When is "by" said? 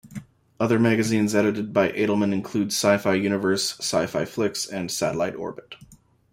1.73-1.89